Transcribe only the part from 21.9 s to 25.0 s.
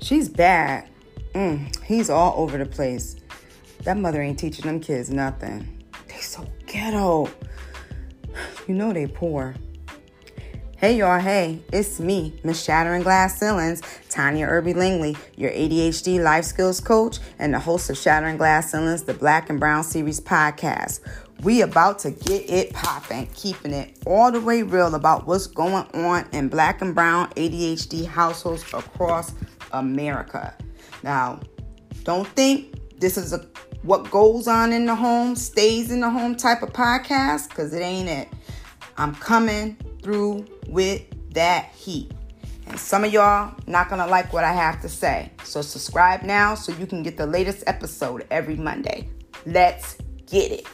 to get it popping, keeping it all the way real